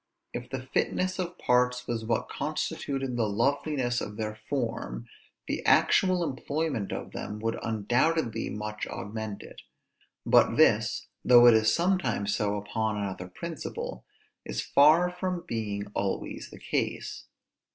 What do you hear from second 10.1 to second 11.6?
but this, though it